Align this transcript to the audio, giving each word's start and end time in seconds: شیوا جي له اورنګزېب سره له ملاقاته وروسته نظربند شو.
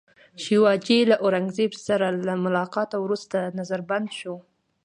شیوا 0.41 0.71
جي 0.85 0.99
له 1.09 1.15
اورنګزېب 1.23 1.71
سره 1.87 2.05
له 2.27 2.33
ملاقاته 2.45 2.97
وروسته 3.01 3.37
نظربند 3.59 4.07
شو. 4.19 4.35